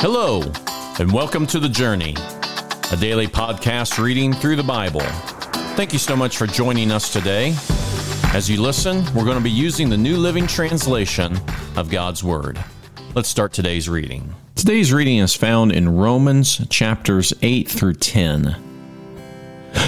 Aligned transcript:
Hello, 0.00 0.42
and 1.00 1.12
welcome 1.12 1.44
to 1.48 1.58
The 1.58 1.68
Journey, 1.68 2.14
a 2.92 2.96
daily 2.96 3.26
podcast 3.26 4.00
reading 4.00 4.32
through 4.32 4.54
the 4.54 4.62
Bible. 4.62 5.00
Thank 5.74 5.92
you 5.92 5.98
so 5.98 6.14
much 6.14 6.36
for 6.36 6.46
joining 6.46 6.92
us 6.92 7.12
today. 7.12 7.52
As 8.32 8.48
you 8.48 8.62
listen, 8.62 8.98
we're 9.12 9.24
going 9.24 9.38
to 9.38 9.42
be 9.42 9.50
using 9.50 9.88
the 9.88 9.96
New 9.96 10.16
Living 10.16 10.46
Translation 10.46 11.36
of 11.76 11.90
God's 11.90 12.22
Word. 12.22 12.64
Let's 13.16 13.28
start 13.28 13.52
today's 13.52 13.88
reading. 13.88 14.32
Today's 14.54 14.92
reading 14.92 15.18
is 15.18 15.34
found 15.34 15.72
in 15.72 15.96
Romans 15.96 16.64
chapters 16.68 17.32
8 17.42 17.68
through 17.68 17.94
10. 17.94 18.54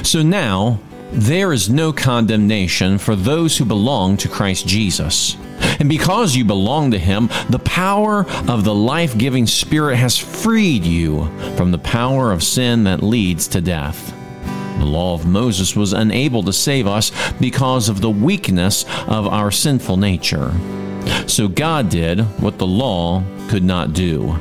So 0.02 0.24
now, 0.24 0.80
there 1.12 1.52
is 1.52 1.70
no 1.70 1.92
condemnation 1.92 2.98
for 2.98 3.14
those 3.14 3.56
who 3.56 3.64
belong 3.64 4.16
to 4.16 4.28
Christ 4.28 4.66
Jesus. 4.66 5.36
And 5.80 5.88
because 5.88 6.36
you 6.36 6.44
belong 6.44 6.90
to 6.90 6.98
Him, 6.98 7.30
the 7.48 7.58
power 7.58 8.26
of 8.48 8.64
the 8.64 8.74
life 8.74 9.16
giving 9.16 9.46
Spirit 9.46 9.96
has 9.96 10.18
freed 10.18 10.84
you 10.84 11.24
from 11.56 11.72
the 11.72 11.78
power 11.78 12.32
of 12.32 12.42
sin 12.42 12.84
that 12.84 13.02
leads 13.02 13.48
to 13.48 13.62
death. 13.62 14.14
The 14.78 14.84
law 14.84 15.14
of 15.14 15.26
Moses 15.26 15.74
was 15.74 15.94
unable 15.94 16.42
to 16.42 16.52
save 16.52 16.86
us 16.86 17.12
because 17.40 17.88
of 17.88 18.02
the 18.02 18.10
weakness 18.10 18.84
of 19.08 19.26
our 19.26 19.50
sinful 19.50 19.96
nature. 19.96 20.52
So 21.26 21.48
God 21.48 21.88
did 21.88 22.20
what 22.40 22.58
the 22.58 22.66
law 22.66 23.24
could 23.48 23.64
not 23.64 23.94
do. 23.94 24.32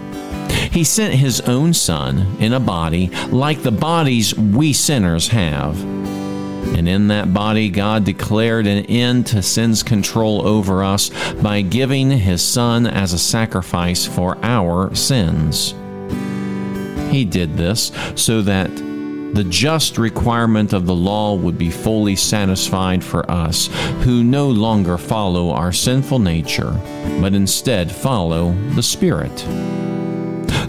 He 0.72 0.84
sent 0.84 1.14
His 1.14 1.40
own 1.42 1.73
Son 1.73 2.36
in 2.40 2.53
a 2.53 2.59
body 2.59 3.08
like 3.28 3.64
the 3.64 3.72
bodies 3.72 4.36
we 4.36 4.73
sinners 4.73 5.30
have 5.30 5.78
and 6.78 6.88
in 6.88 7.08
that 7.08 7.34
body, 7.34 7.70
God 7.70 8.05
declared 8.05 8.68
an 8.68 8.86
end 8.86 9.28
to 9.28 9.41
sin's 9.41 9.84
control 9.84 10.48
over 10.48 10.84
us 10.84 11.09
by 11.42 11.62
giving 11.62 12.09
his 12.09 12.42
Son 12.42 12.88
as 12.88 13.12
a 13.14 13.20
sacrifice 13.20 14.05
for 14.05 14.38
our 14.44 14.94
sins. 14.95 15.73
He 17.12 17.26
did 17.26 17.58
this 17.58 17.92
so 18.16 18.42
that 18.44 18.70
the 19.34 19.45
just 19.50 19.97
requirement 19.97 20.73
of 20.73 20.86
the 20.86 20.95
law 20.95 21.36
would 21.36 21.58
be 21.58 21.70
fully 21.70 22.16
satisfied 22.16 23.03
for 23.03 23.30
us, 23.30 23.67
who 24.03 24.23
no 24.23 24.50
longer 24.50 24.97
follow 24.97 25.52
our 25.52 25.72
sinful 25.72 26.20
nature, 26.20 26.80
but 27.20 27.34
instead 27.34 27.92
follow 27.92 28.53
the 28.75 28.84
Spirit. 28.84 29.36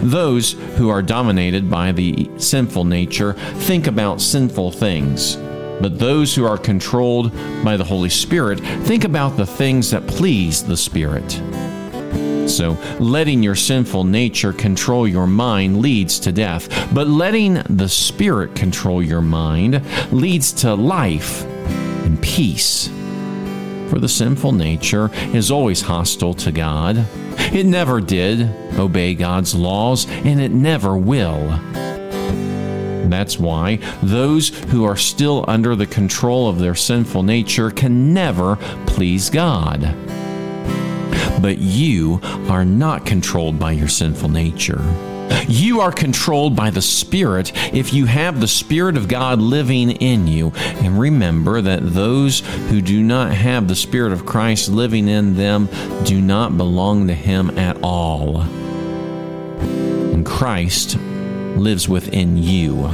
Those 0.01 0.53
who 0.77 0.89
are 0.89 1.01
dominated 1.01 1.69
by 1.69 1.91
the 1.91 2.29
sinful 2.37 2.85
nature 2.85 3.33
think 3.33 3.87
about 3.87 4.21
sinful 4.21 4.71
things 4.71 5.37
but 5.81 5.97
those 5.97 6.35
who 6.35 6.45
are 6.45 6.57
controlled 6.57 7.33
by 7.63 7.75
the 7.75 7.83
Holy 7.83 8.09
Spirit 8.09 8.59
think 8.85 9.03
about 9.03 9.37
the 9.37 9.45
things 9.45 9.91
that 9.91 10.07
please 10.07 10.63
the 10.63 10.77
Spirit. 10.77 11.31
So, 12.49 12.77
letting 12.99 13.43
your 13.43 13.55
sinful 13.55 14.03
nature 14.03 14.51
control 14.51 15.07
your 15.07 15.27
mind 15.27 15.81
leads 15.81 16.19
to 16.21 16.31
death, 16.31 16.67
but 16.93 17.07
letting 17.07 17.61
the 17.69 17.87
Spirit 17.87 18.55
control 18.55 19.01
your 19.01 19.21
mind 19.21 19.81
leads 20.11 20.51
to 20.53 20.73
life 20.73 21.43
and 22.03 22.21
peace. 22.21 22.89
For 23.89 23.99
the 23.99 24.09
sinful 24.09 24.53
nature 24.53 25.11
is 25.33 25.51
always 25.51 25.81
hostile 25.81 26.33
to 26.35 26.51
God. 26.51 27.05
It 27.53 27.65
never 27.65 28.01
did 28.01 28.49
obey 28.77 29.15
God's 29.15 29.53
laws, 29.55 30.07
and 30.09 30.41
it 30.41 30.51
never 30.51 30.97
will. 30.97 31.59
That's 33.09 33.37
why 33.39 33.77
those 34.01 34.49
who 34.49 34.83
are 34.83 34.97
still 34.97 35.45
under 35.47 35.75
the 35.75 35.87
control 35.87 36.47
of 36.47 36.59
their 36.59 36.75
sinful 36.75 37.23
nature 37.23 37.71
can 37.71 38.13
never 38.13 38.57
please 38.85 39.29
God. 39.29 39.95
But 41.41 41.57
you 41.57 42.19
are 42.49 42.65
not 42.65 43.05
controlled 43.05 43.59
by 43.59 43.71
your 43.71 43.87
sinful 43.87 44.29
nature. 44.29 44.81
You 45.47 45.79
are 45.81 45.91
controlled 45.91 46.55
by 46.55 46.69
the 46.69 46.81
Spirit 46.81 47.51
if 47.73 47.93
you 47.93 48.05
have 48.05 48.39
the 48.39 48.47
Spirit 48.47 48.97
of 48.97 49.07
God 49.07 49.39
living 49.39 49.91
in 49.91 50.27
you. 50.27 50.51
And 50.55 50.99
remember 50.99 51.61
that 51.61 51.93
those 51.93 52.41
who 52.69 52.81
do 52.81 53.01
not 53.01 53.31
have 53.33 53.67
the 53.67 53.75
Spirit 53.75 54.13
of 54.13 54.25
Christ 54.25 54.69
living 54.69 55.07
in 55.07 55.35
them 55.35 55.67
do 56.03 56.21
not 56.21 56.57
belong 56.57 57.07
to 57.07 57.13
Him 57.13 57.57
at 57.57 57.77
all. 57.81 58.41
And 58.41 60.25
Christ 60.25 60.97
lives 61.63 61.87
within 61.87 62.37
you. 62.37 62.93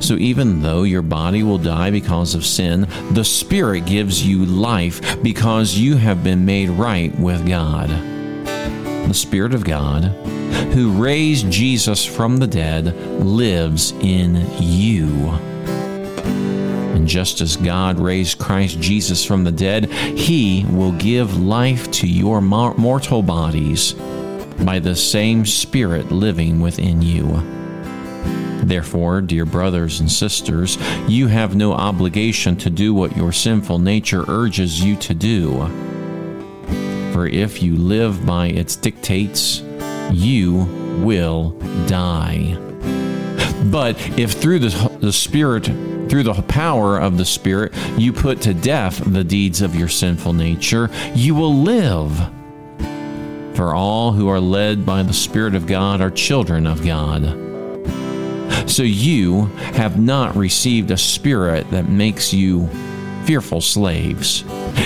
So 0.00 0.14
even 0.14 0.62
though 0.62 0.82
your 0.82 1.02
body 1.02 1.42
will 1.42 1.58
die 1.58 1.90
because 1.90 2.34
of 2.34 2.46
sin, 2.46 2.88
the 3.10 3.24
Spirit 3.24 3.84
gives 3.84 4.26
you 4.26 4.44
life 4.44 5.22
because 5.22 5.76
you 5.76 5.96
have 5.96 6.24
been 6.24 6.44
made 6.44 6.70
right 6.70 7.14
with 7.18 7.46
God. 7.46 7.90
The 7.90 9.14
Spirit 9.14 9.54
of 9.54 9.64
God, 9.64 10.04
who 10.72 11.02
raised 11.02 11.50
Jesus 11.50 12.04
from 12.04 12.38
the 12.38 12.46
dead, 12.46 12.96
lives 13.20 13.92
in 14.00 14.46
you. 14.60 15.30
And 16.94 17.06
just 17.06 17.40
as 17.40 17.56
God 17.56 17.98
raised 17.98 18.38
Christ 18.38 18.80
Jesus 18.80 19.24
from 19.24 19.44
the 19.44 19.52
dead, 19.52 19.90
He 19.90 20.64
will 20.70 20.92
give 20.92 21.38
life 21.38 21.90
to 21.92 22.06
your 22.06 22.40
mortal 22.40 23.22
bodies 23.22 23.94
by 24.64 24.78
the 24.78 24.96
same 24.96 25.44
Spirit 25.44 26.10
living 26.10 26.60
within 26.60 27.02
you. 27.02 27.59
Therefore, 28.62 29.20
dear 29.20 29.44
brothers 29.44 30.00
and 30.00 30.10
sisters, 30.10 30.76
you 31.08 31.26
have 31.28 31.54
no 31.56 31.72
obligation 31.72 32.56
to 32.56 32.70
do 32.70 32.92
what 32.94 33.16
your 33.16 33.32
sinful 33.32 33.78
nature 33.78 34.24
urges 34.28 34.82
you 34.82 34.96
to 34.96 35.14
do. 35.14 35.66
For 37.12 37.26
if 37.26 37.62
you 37.62 37.76
live 37.76 38.24
by 38.24 38.48
its 38.48 38.76
dictates, 38.76 39.62
you 40.12 40.64
will 41.02 41.50
die. 41.86 42.56
But 43.64 44.00
if 44.18 44.32
through 44.32 44.60
the, 44.60 44.98
the 45.00 45.12
Spirit, 45.12 45.64
through 45.64 46.22
the 46.22 46.42
power 46.48 46.98
of 46.98 47.18
the 47.18 47.24
Spirit, 47.24 47.72
you 47.96 48.12
put 48.12 48.40
to 48.42 48.54
death 48.54 49.02
the 49.04 49.24
deeds 49.24 49.60
of 49.60 49.74
your 49.74 49.88
sinful 49.88 50.32
nature, 50.32 50.90
you 51.14 51.34
will 51.34 51.54
live. 51.54 52.18
For 53.54 53.74
all 53.74 54.12
who 54.12 54.28
are 54.28 54.40
led 54.40 54.86
by 54.86 55.02
the 55.02 55.12
Spirit 55.12 55.54
of 55.54 55.66
God 55.66 56.00
are 56.00 56.10
children 56.10 56.66
of 56.66 56.84
God. 56.84 57.49
So 58.66 58.82
you 58.82 59.46
have 59.74 59.98
not 59.98 60.36
received 60.36 60.90
a 60.90 60.96
spirit 60.96 61.70
that 61.70 61.88
makes 61.88 62.32
you 62.32 62.68
fearful 63.24 63.60
slaves. 63.60 64.44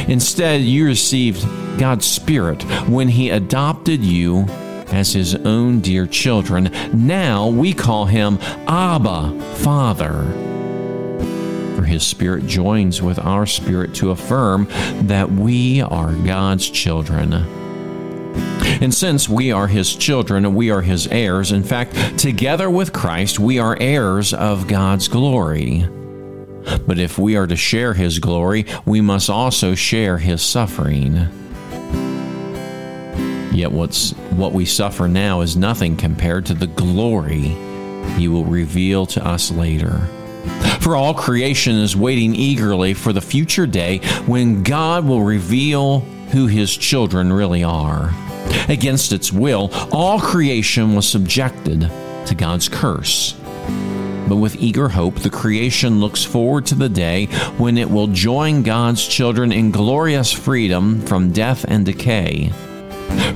Instead, 0.08 0.60
you 0.60 0.84
received 0.86 1.42
God's 1.78 2.06
Spirit 2.06 2.62
when 2.88 3.08
He 3.08 3.30
adopted 3.30 4.04
you 4.04 4.46
as 4.88 5.12
His 5.12 5.34
own 5.34 5.80
dear 5.80 6.06
children. 6.06 6.70
Now 6.92 7.48
we 7.48 7.72
call 7.72 8.06
Him 8.06 8.38
Abba, 8.66 9.40
Father. 9.56 10.24
For 11.76 11.82
His 11.82 12.06
Spirit 12.06 12.46
joins 12.46 13.02
with 13.02 13.18
our 13.18 13.46
spirit 13.46 13.94
to 13.96 14.10
affirm 14.10 14.68
that 15.06 15.30
we 15.30 15.80
are 15.80 16.12
God's 16.12 16.68
children. 16.68 17.63
And 18.80 18.92
since 18.92 19.28
we 19.28 19.52
are 19.52 19.66
his 19.66 19.94
children 19.94 20.44
and 20.44 20.56
we 20.56 20.70
are 20.70 20.82
his 20.82 21.06
heirs, 21.08 21.52
in 21.52 21.62
fact, 21.62 22.18
together 22.18 22.70
with 22.70 22.92
Christ, 22.92 23.38
we 23.38 23.58
are 23.58 23.76
heirs 23.80 24.34
of 24.34 24.66
God's 24.66 25.08
glory. 25.08 25.88
But 26.86 26.98
if 26.98 27.18
we 27.18 27.36
are 27.36 27.46
to 27.46 27.56
share 27.56 27.94
his 27.94 28.18
glory, 28.18 28.66
we 28.84 29.00
must 29.00 29.30
also 29.30 29.74
share 29.74 30.18
his 30.18 30.42
suffering. 30.42 31.28
Yet 33.52 33.70
what's 33.70 34.10
what 34.30 34.52
we 34.52 34.64
suffer 34.64 35.06
now 35.06 35.42
is 35.42 35.56
nothing 35.56 35.96
compared 35.96 36.46
to 36.46 36.54
the 36.54 36.66
glory 36.66 37.54
he 38.16 38.28
will 38.28 38.44
reveal 38.44 39.06
to 39.06 39.24
us 39.24 39.50
later. 39.50 40.08
For 40.80 40.96
all 40.96 41.14
creation 41.14 41.76
is 41.76 41.96
waiting 41.96 42.34
eagerly 42.34 42.94
for 42.94 43.12
the 43.12 43.20
future 43.20 43.66
day 43.66 43.98
when 44.26 44.62
God 44.62 45.04
will 45.06 45.22
reveal 45.22 46.00
who 46.30 46.46
his 46.46 46.76
children 46.76 47.32
really 47.32 47.62
are. 47.62 48.12
Against 48.68 49.12
its 49.12 49.32
will, 49.32 49.70
all 49.92 50.20
creation 50.20 50.94
was 50.94 51.08
subjected 51.08 51.90
to 52.26 52.34
God's 52.34 52.68
curse. 52.68 53.34
But 54.28 54.36
with 54.36 54.56
eager 54.56 54.88
hope, 54.88 55.16
the 55.16 55.30
creation 55.30 56.00
looks 56.00 56.24
forward 56.24 56.66
to 56.66 56.74
the 56.74 56.88
day 56.88 57.26
when 57.58 57.76
it 57.76 57.90
will 57.90 58.06
join 58.06 58.62
God's 58.62 59.06
children 59.06 59.52
in 59.52 59.70
glorious 59.70 60.32
freedom 60.32 61.02
from 61.02 61.32
death 61.32 61.64
and 61.68 61.84
decay. 61.84 62.50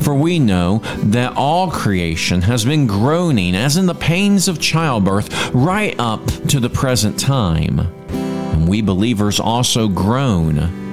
For 0.01 0.15
we 0.15 0.39
know 0.39 0.79
that 1.05 1.37
all 1.37 1.71
creation 1.71 2.43
has 2.43 2.65
been 2.65 2.87
groaning 2.87 3.55
as 3.55 3.77
in 3.77 3.87
the 3.87 3.95
pains 3.95 4.49
of 4.49 4.61
childbirth 4.61 5.53
right 5.53 5.95
up 5.99 6.25
to 6.49 6.59
the 6.59 6.71
present 6.71 7.19
time. 7.19 7.81
And 8.09 8.67
we 8.67 8.81
believers 8.81 9.39
also 9.39 9.89
groan 9.89 10.87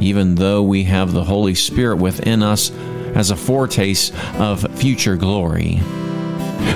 even 0.00 0.34
though 0.34 0.62
we 0.62 0.84
have 0.84 1.12
the 1.12 1.24
Holy 1.24 1.54
Spirit 1.54 1.96
within 1.96 2.42
us 2.42 2.70
as 3.16 3.30
a 3.30 3.36
foretaste 3.36 4.14
of 4.38 4.60
future 4.78 5.16
glory. 5.16 5.80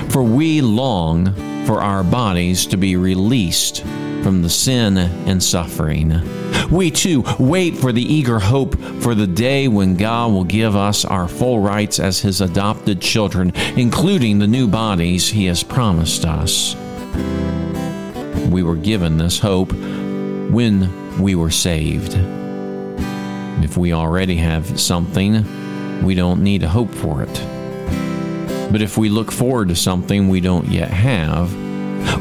For 0.09 0.23
we 0.23 0.59
long 0.61 1.33
for 1.65 1.81
our 1.81 2.03
bodies 2.03 2.65
to 2.67 2.77
be 2.77 2.95
released 2.95 3.83
from 4.23 4.41
the 4.41 4.49
sin 4.49 4.97
and 4.97 5.41
suffering. 5.41 6.21
We 6.69 6.91
too 6.91 7.23
wait 7.39 7.77
for 7.77 7.91
the 7.91 8.01
eager 8.01 8.39
hope 8.39 8.77
for 9.01 9.15
the 9.15 9.27
day 9.27 9.67
when 9.67 9.95
God 9.95 10.31
will 10.31 10.43
give 10.43 10.75
us 10.75 11.05
our 11.05 11.27
full 11.27 11.59
rights 11.59 11.99
as 11.99 12.19
His 12.19 12.41
adopted 12.41 13.01
children, 13.01 13.51
including 13.77 14.39
the 14.39 14.47
new 14.47 14.67
bodies 14.67 15.29
He 15.29 15.45
has 15.45 15.63
promised 15.63 16.25
us. 16.25 16.75
We 18.49 18.63
were 18.63 18.75
given 18.75 19.17
this 19.17 19.39
hope 19.39 19.71
when 19.71 21.21
we 21.21 21.35
were 21.35 21.51
saved. 21.51 22.15
If 23.63 23.77
we 23.77 23.93
already 23.93 24.37
have 24.37 24.79
something, 24.79 25.45
we 26.03 26.15
don't 26.15 26.43
need 26.43 26.61
to 26.61 26.69
hope 26.69 26.91
for 26.91 27.23
it. 27.23 27.33
But 28.71 28.81
if 28.81 28.97
we 28.97 29.09
look 29.09 29.31
forward 29.31 29.67
to 29.69 29.75
something 29.75 30.29
we 30.29 30.39
don't 30.39 30.67
yet 30.67 30.89
have, 30.89 31.53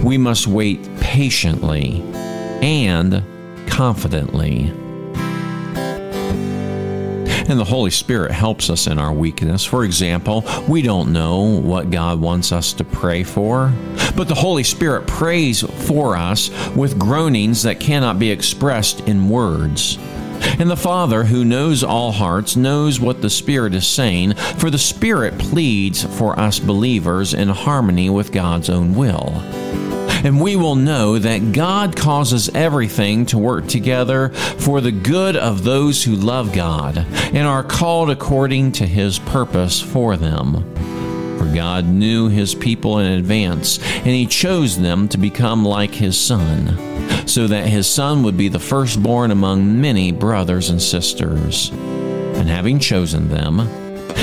we 0.03 0.19
must 0.19 0.47
wait 0.47 0.81
patiently 1.01 2.03
and 2.63 3.23
confidently. 3.69 4.73
And 7.49 7.59
the 7.59 7.65
Holy 7.65 7.91
Spirit 7.91 8.31
helps 8.31 8.71
us 8.71 8.87
in 8.87 8.99
our 8.99 9.13
weakness. 9.13 9.65
For 9.65 9.85
example, 9.85 10.45
we 10.69 10.83
don't 10.83 11.13
know 11.13 11.61
what 11.61 11.91
God 11.91 12.21
wants 12.21 12.53
us 12.53 12.73
to 12.75 12.85
pray 12.85 13.25
for, 13.25 13.73
but 14.17 14.29
the 14.29 14.37
Holy 14.37 14.63
Spirit 14.63 15.09
prays 15.09 15.63
for 15.63 16.17
us 16.17 16.51
with 16.77 16.97
groanings 16.99 17.65
that 17.65 17.81
cannot 17.81 18.21
be 18.21 18.31
expressed 18.31 19.01
in 19.09 19.29
words. 19.29 19.99
And 20.59 20.71
the 20.71 20.77
Father, 20.77 21.25
who 21.25 21.45
knows 21.45 21.83
all 21.83 22.13
hearts, 22.13 22.57
knows 22.57 23.01
what 23.01 23.23
the 23.23 23.31
Spirit 23.31 23.75
is 23.75 23.87
saying, 23.87 24.35
for 24.35 24.71
the 24.71 24.79
Spirit 24.79 25.39
pleads 25.39 26.05
for 26.19 26.39
us 26.39 26.59
believers 26.59 27.35
in 27.35 27.49
harmony 27.49 28.11
with 28.11 28.33
God's 28.33 28.71
own 28.71 28.95
will. 28.95 29.35
And 30.23 30.41
we 30.41 30.55
will 30.55 30.77
know 30.77 31.19
that 31.19 31.53
God 31.53 31.97
causes 31.97 32.51
everything 32.51 33.25
to 33.27 33.39
work 33.39 33.67
together 33.69 34.29
for 34.29 34.83
the 34.83 34.93
good 34.93 35.35
of 35.35 35.65
those 35.65 36.05
who 36.05 36.15
love 36.15 36.53
God 36.53 36.99
and 36.99 37.47
are 37.47 37.65
called 37.65 38.11
according 38.11 38.73
to 38.73 38.87
His 38.87 39.19
purpose 39.19 39.81
for 39.81 40.19
them. 40.19 40.80
For 41.41 41.47
God 41.55 41.87
knew 41.87 42.29
His 42.29 42.55
people 42.55 42.99
in 42.99 43.13
advance, 43.13 43.79
and 43.79 44.09
He 44.09 44.27
chose 44.27 44.79
them 44.79 45.09
to 45.09 45.17
become 45.17 45.65
like 45.65 45.95
His 45.95 46.21
Son 46.21 46.91
so 47.31 47.47
that 47.47 47.69
his 47.69 47.87
son 47.87 48.25
would 48.25 48.37
be 48.37 48.49
the 48.49 48.59
firstborn 48.59 49.31
among 49.31 49.81
many 49.81 50.11
brothers 50.11 50.69
and 50.69 50.83
sisters. 50.83 51.71
And 51.71 52.49
having 52.49 52.81
chosen 52.81 53.29
them, 53.29 53.69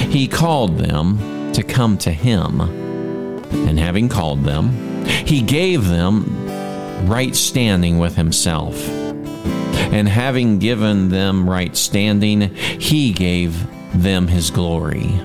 he 0.09 0.27
called 0.27 0.77
them 0.77 1.53
to 1.53 1.63
come 1.63 1.97
to 1.99 2.11
him. 2.11 2.59
And 2.59 3.79
having 3.79 4.09
called 4.09 4.43
them, 4.43 5.05
he 5.05 5.41
gave 5.41 5.87
them 5.87 6.25
right 7.07 7.33
standing 7.33 7.97
with 7.97 8.17
himself. 8.17 8.75
And 8.89 10.09
having 10.09 10.59
given 10.59 11.07
them 11.07 11.49
right 11.49 11.77
standing, 11.77 12.41
he 12.51 13.13
gave 13.13 13.65
them 13.93 14.27
his 14.27 14.51
glory. 14.51 15.17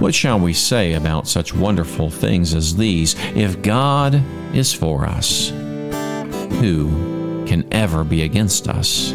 What 0.00 0.14
shall 0.14 0.40
we 0.40 0.54
say 0.54 0.94
about 0.94 1.28
such 1.28 1.54
wonderful 1.54 2.08
things 2.08 2.54
as 2.54 2.74
these? 2.74 3.14
If 3.36 3.60
God 3.60 4.22
is 4.54 4.72
for 4.72 5.04
us, 5.04 5.50
who 6.58 7.44
can 7.46 7.68
ever 7.70 8.02
be 8.02 8.22
against 8.22 8.66
us? 8.66 9.14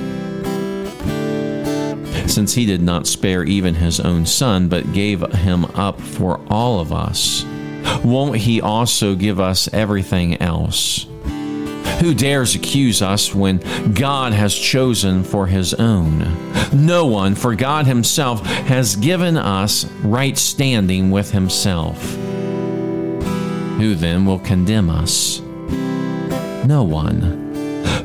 Since 2.31 2.53
he 2.53 2.67
did 2.67 2.83
not 2.83 3.07
spare 3.07 3.43
even 3.43 3.73
his 3.73 3.99
own 3.99 4.27
son, 4.27 4.67
but 4.67 4.93
gave 4.93 5.21
him 5.33 5.65
up 5.73 5.99
for 5.99 6.39
all 6.51 6.79
of 6.79 6.93
us, 6.93 7.43
won't 8.03 8.37
he 8.37 8.61
also 8.61 9.15
give 9.15 9.39
us 9.39 9.67
everything 9.73 10.39
else? 10.39 11.07
Who 11.99 12.13
dares 12.13 12.55
accuse 12.55 13.01
us 13.01 13.33
when 13.33 13.57
God 13.93 14.33
has 14.33 14.53
chosen 14.53 15.23
for 15.23 15.47
his 15.47 15.73
own? 15.73 16.53
No 16.73 17.05
one, 17.05 17.35
for 17.35 17.55
God 17.55 17.85
himself 17.85 18.45
has 18.45 18.95
given 18.95 19.37
us 19.37 19.85
right 20.03 20.37
standing 20.37 21.09
with 21.11 21.31
himself. 21.31 22.01
Who 23.77 23.95
then 23.95 24.25
will 24.25 24.39
condemn 24.39 24.89
us? 24.89 25.39
No 26.65 26.83
one. 26.83 27.43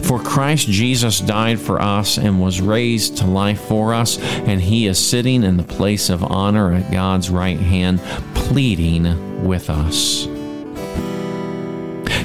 For 0.02 0.18
Christ 0.18 0.68
Jesus 0.68 1.20
died 1.20 1.60
for 1.60 1.80
us 1.80 2.18
and 2.18 2.40
was 2.40 2.60
raised 2.60 3.18
to 3.18 3.26
life 3.26 3.60
for 3.60 3.94
us, 3.94 4.18
and 4.18 4.60
he 4.60 4.86
is 4.86 4.98
sitting 4.98 5.44
in 5.44 5.56
the 5.56 5.62
place 5.62 6.10
of 6.10 6.24
honor 6.24 6.72
at 6.72 6.90
God's 6.90 7.30
right 7.30 7.60
hand, 7.60 8.00
pleading 8.34 9.46
with 9.46 9.70
us. 9.70 10.24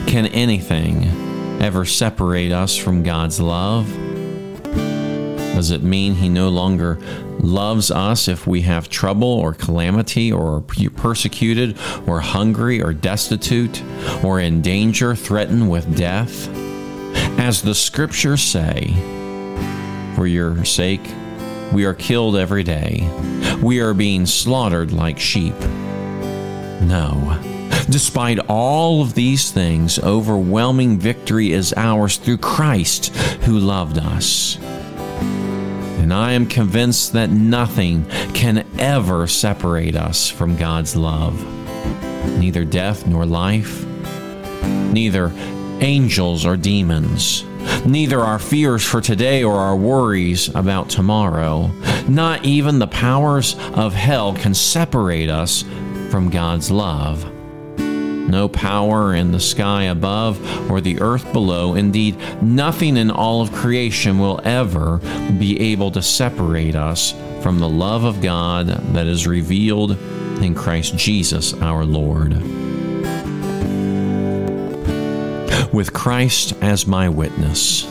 Can 0.07 0.27
anything 0.27 1.25
ever 1.61 1.85
separate 1.85 2.51
us 2.51 2.75
from 2.75 3.03
God's 3.03 3.39
love? 3.39 3.87
Does 5.55 5.71
it 5.71 5.83
mean 5.83 6.15
he 6.15 6.27
no 6.27 6.49
longer 6.49 6.99
loves 7.39 7.89
us 7.89 8.27
if 8.27 8.45
we 8.45 8.61
have 8.61 8.89
trouble 8.89 9.27
or 9.27 9.53
calamity 9.53 10.31
or 10.31 10.57
are 10.57 10.89
persecuted 10.95 11.77
or 12.05 12.19
hungry 12.19 12.81
or 12.81 12.93
destitute 12.93 13.81
or 14.23 14.39
in 14.39 14.61
danger, 14.61 15.15
threatened 15.15 15.69
with 15.69 15.95
death? 15.95 16.49
As 17.39 17.61
the 17.61 17.73
scriptures 17.75 18.41
say, 18.41 18.93
for 20.15 20.27
your 20.27 20.65
sake, 20.65 21.07
we 21.73 21.85
are 21.85 21.93
killed 21.93 22.35
every 22.35 22.63
day. 22.63 23.09
We 23.61 23.79
are 23.79 23.93
being 23.93 24.25
slaughtered 24.25 24.91
like 24.91 25.19
sheep. 25.19 25.55
No. 26.81 27.54
Despite 27.89 28.39
all 28.49 29.01
of 29.01 29.13
these 29.13 29.51
things, 29.51 29.99
overwhelming 29.99 30.97
victory 30.97 31.51
is 31.51 31.73
ours 31.77 32.17
through 32.17 32.37
Christ 32.37 33.15
who 33.43 33.59
loved 33.59 33.99
us. 33.99 34.57
And 35.99 36.13
I 36.13 36.33
am 36.33 36.47
convinced 36.47 37.13
that 37.13 37.29
nothing 37.29 38.05
can 38.33 38.65
ever 38.79 39.27
separate 39.27 39.95
us 39.95 40.29
from 40.29 40.55
God's 40.55 40.95
love. 40.95 41.43
Neither 42.39 42.65
death 42.65 43.05
nor 43.05 43.25
life, 43.25 43.85
neither 44.91 45.31
angels 45.79 46.45
or 46.45 46.57
demons, 46.57 47.43
neither 47.85 48.19
our 48.19 48.39
fears 48.39 48.83
for 48.83 48.99
today 48.99 49.43
or 49.43 49.57
our 49.57 49.75
worries 49.75 50.49
about 50.55 50.89
tomorrow, 50.89 51.71
not 52.07 52.45
even 52.45 52.79
the 52.79 52.88
powers 52.88 53.55
of 53.73 53.93
hell 53.93 54.33
can 54.33 54.53
separate 54.53 55.29
us 55.29 55.63
from 56.09 56.29
God's 56.29 56.71
love. 56.71 57.31
No 58.27 58.50
power 58.50 59.13
in 59.13 59.31
the 59.31 59.39
sky 59.39 59.83
above 59.83 60.69
or 60.69 60.81
the 60.81 61.00
earth 61.00 61.31
below, 61.31 61.75
indeed, 61.75 62.18
nothing 62.42 62.98
in 62.98 63.12
all 63.12 63.42
of 63.42 63.51
creation 63.51 64.19
will 64.19 64.42
ever 64.44 64.98
be 65.38 65.60
able 65.72 65.92
to 65.92 66.01
separate 66.01 66.75
us 66.75 67.13
from 67.42 67.60
the 67.60 67.69
love 67.69 68.04
of 68.04 68.22
God 68.22 68.68
that 68.68 69.06
is 69.06 69.27
revealed 69.27 69.92
in 70.42 70.56
Christ 70.56 70.98
Jesus 70.98 71.53
our 71.53 71.86
Lord. 71.86 72.34
With 75.72 75.94
Christ 75.94 76.53
as 76.62 76.88
my 76.88 77.10
witness, 77.10 77.86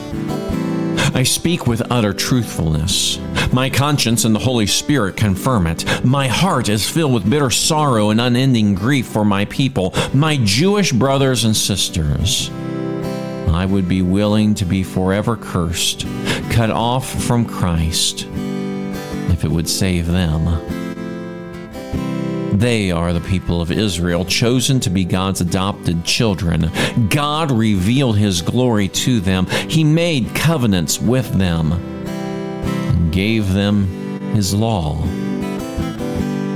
I 1.15 1.23
speak 1.23 1.67
with 1.67 1.81
utter 1.89 2.13
truthfulness. 2.13 3.17
My 3.55 3.69
conscience 3.69 4.25
and 4.25 4.35
the 4.35 4.39
Holy 4.39 4.67
Spirit 4.67 5.15
confirm 5.15 5.65
it. 5.65 5.85
My 6.03 6.27
heart 6.27 6.67
is 6.67 6.89
filled 6.89 7.13
with 7.13 7.29
bitter 7.29 7.49
sorrow 7.49 8.09
and 8.09 8.19
unending 8.19 8.75
grief 8.75 9.07
for 9.07 9.23
my 9.23 9.45
people, 9.45 9.93
my 10.13 10.35
Jewish 10.43 10.91
brothers 10.91 11.45
and 11.45 11.55
sisters. 11.55 12.49
I 13.47 13.65
would 13.65 13.87
be 13.87 14.01
willing 14.01 14.55
to 14.55 14.65
be 14.65 14.83
forever 14.83 15.37
cursed, 15.37 16.05
cut 16.49 16.69
off 16.69 17.09
from 17.23 17.45
Christ, 17.45 18.27
if 19.29 19.45
it 19.45 19.51
would 19.51 19.69
save 19.69 20.07
them. 20.07 20.43
They 22.59 22.91
are 22.91 23.13
the 23.13 23.21
people 23.21 23.61
of 23.61 23.71
Israel, 23.71 24.25
chosen 24.25 24.81
to 24.81 24.89
be 24.89 25.05
God's 25.05 25.39
adopted 25.39 26.03
children. 26.03 26.69
God 27.07 27.51
revealed 27.51 28.17
his 28.17 28.41
glory 28.41 28.89
to 28.89 29.21
them. 29.21 29.45
He 29.45 29.85
made 29.85 30.35
covenants 30.35 30.99
with 30.99 31.29
them 31.35 31.94
gave 33.15 33.53
them 33.53 33.85
his 34.35 34.53
law. 34.53 35.01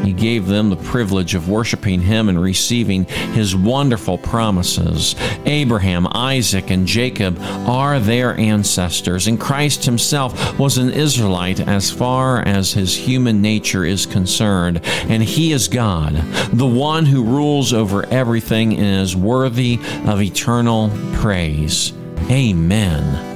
He 0.04 0.12
gave 0.12 0.48
them 0.48 0.70
the 0.70 0.76
privilege 0.76 1.34
of 1.36 1.48
worshiping 1.48 2.02
Him 2.02 2.28
and 2.28 2.42
receiving 2.42 3.06
His 3.06 3.56
wonderful 3.56 4.18
promises. 4.18 5.16
Abraham, 5.46 6.08
Isaac, 6.12 6.72
and 6.72 6.86
Jacob 6.88 7.38
are 7.40 8.00
their 8.00 8.36
ancestors, 8.38 9.28
and 9.28 9.40
Christ 9.40 9.86
Himself 9.86 10.60
was 10.60 10.78
an 10.78 10.90
Israelite 10.90 11.60
as 11.62 11.92
far 11.92 12.40
as 12.40 12.74
His 12.74 12.96
human 12.96 13.42
nature 13.42 13.86
is 13.86 14.06
concerned. 14.06 14.82
And 14.84 15.24
He 15.24 15.54
is 15.54 15.68
God, 15.68 16.16
the 16.52 16.66
one 16.66 17.06
who 17.06 17.24
rules 17.24 17.72
over 17.72 18.06
everything 18.08 18.76
and 18.76 19.02
is 19.02 19.16
worthy 19.16 19.80
of 20.06 20.22
eternal 20.22 20.92
praise. 21.14 21.94
Amen. 22.32 23.28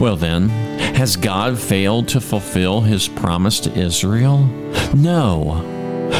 Well, 0.00 0.16
then, 0.16 0.63
has 0.96 1.16
God 1.16 1.58
failed 1.58 2.08
to 2.08 2.20
fulfill 2.20 2.80
his 2.80 3.08
promise 3.08 3.60
to 3.60 3.78
Israel? 3.78 4.46
No. 4.94 5.70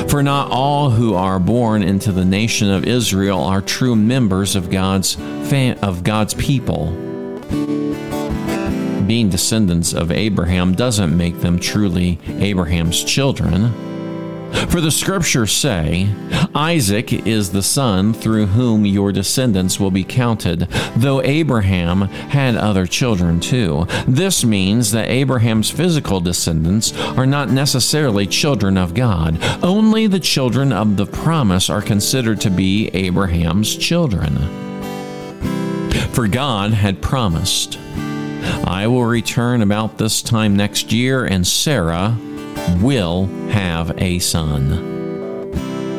For 0.09 0.23
not 0.23 0.51
all 0.51 0.91
who 0.91 1.15
are 1.15 1.39
born 1.39 1.83
into 1.83 2.13
the 2.13 2.25
nation 2.25 2.71
of 2.71 2.85
Israel 2.85 3.41
are 3.41 3.61
true 3.61 3.95
members 3.97 4.57
of 4.57 4.71
God's 4.71 5.15
fam- 5.15 5.79
of 5.83 6.03
God's 6.03 6.35
people. 6.35 6.91
Being 9.07 9.29
descendants 9.29 9.93
of 9.93 10.11
Abraham 10.11 10.75
doesn't 10.75 11.17
make 11.17 11.41
them 11.41 11.59
truly 11.59 12.19
Abraham's 12.27 13.05
children. 13.05 13.94
For 14.69 14.81
the 14.81 14.91
scriptures 14.91 15.53
say, 15.53 16.09
Isaac 16.55 17.13
is 17.13 17.51
the 17.51 17.63
son 17.63 18.13
through 18.13 18.47
whom 18.47 18.87
your 18.87 19.13
descendants 19.13 19.81
will 19.81 19.91
be 19.91 20.05
counted, 20.05 20.69
though 20.97 21.23
Abraham 21.23 22.03
had 22.03 22.57
other 22.57 22.87
children 22.87 23.41
too. 23.41 23.87
This 24.07 24.45
means 24.45 24.93
that 24.93 25.11
Abraham's 25.11 25.71
physical 25.71 26.21
descendants 26.21 26.97
are 27.17 27.27
not 27.27 27.51
necessarily 27.51 28.27
children 28.27 28.77
of 28.77 28.95
God. 28.95 29.43
Only 29.63 30.07
the 30.07 30.21
children 30.21 30.73
of 30.73 30.97
the 30.97 31.07
promise 31.07 31.69
are 31.69 31.83
considered 31.83 32.41
to 32.43 32.51
be 32.51 32.89
Abraham's 32.95 33.77
children. 33.77 34.37
For 36.13 36.29
God 36.29 36.73
had 36.73 37.03
promised, 37.03 37.79
I 38.65 38.87
will 38.87 39.05
return 39.05 39.63
about 39.63 39.99
this 39.99 40.23
time 40.23 40.57
next 40.57 40.93
year, 40.93 41.25
and 41.25 41.47
Sarah 41.47 42.17
will 42.81 43.27
have 43.51 44.01
a 44.01 44.19
son. 44.19 44.95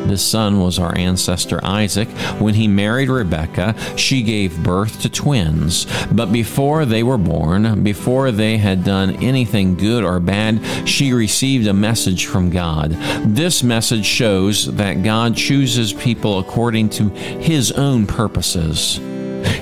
This 0.06 0.24
son 0.24 0.60
was 0.60 0.78
our 0.78 0.96
ancestor 0.96 1.58
Isaac. 1.64 2.08
When 2.38 2.54
he 2.54 2.68
married 2.68 3.08
Rebekah, 3.08 3.74
she 3.96 4.22
gave 4.22 4.62
birth 4.62 5.00
to 5.02 5.08
twins. 5.08 5.86
But 6.12 6.32
before 6.32 6.84
they 6.84 7.02
were 7.02 7.18
born, 7.18 7.82
before 7.82 8.30
they 8.30 8.56
had 8.56 8.84
done 8.84 9.22
anything 9.22 9.74
good 9.74 10.04
or 10.04 10.20
bad, 10.20 10.88
she 10.88 11.12
received 11.12 11.66
a 11.66 11.74
message 11.74 12.26
from 12.26 12.50
God. 12.50 12.92
This 13.24 13.64
message 13.64 14.06
shows 14.06 14.72
that 14.76 15.02
God 15.02 15.36
chooses 15.36 15.92
people 15.92 16.38
according 16.38 16.90
to 16.90 17.08
his 17.08 17.72
own 17.72 18.06
purposes. 18.06 19.00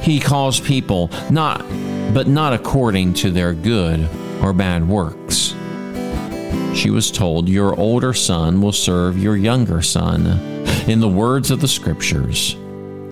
He 0.03 0.21
calls 0.21 0.61
people 0.61 1.11
not 1.31 1.65
but 2.13 2.29
not 2.29 2.53
according 2.53 3.15
to 3.15 3.31
their 3.31 3.55
good 3.55 4.09
or 4.43 4.53
bad 4.53 4.87
works 4.87 5.55
she 6.75 6.91
was 6.91 7.11
told, 7.11 7.49
Your 7.49 7.79
older 7.79 8.13
son 8.13 8.61
will 8.61 8.73
serve 8.73 9.19
your 9.19 9.37
younger 9.37 9.81
son. 9.83 10.27
In 10.89 11.01
the 11.01 11.09
words 11.09 11.51
of 11.51 11.61
the 11.61 11.69
scriptures, 11.69 12.57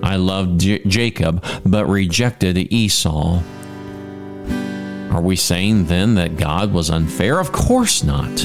I 0.02 0.16
loved 0.16 0.60
J- 0.60 0.82
Jacob, 0.84 1.44
but 1.64 1.86
rejected 1.86 2.58
Esau. 2.72 3.40
Are 5.10 5.20
we 5.22 5.36
saying 5.36 5.86
then 5.86 6.16
that 6.16 6.36
God 6.36 6.72
was 6.72 6.90
unfair? 6.90 7.38
Of 7.38 7.52
course 7.52 8.02
not. 8.02 8.40